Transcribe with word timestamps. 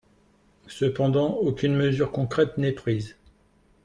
Cependant, 0.65 1.37
aucune 1.41 1.75
mesure 1.75 2.11
concrète 2.11 2.57
n’est 2.57 2.71
prise. 2.71 3.17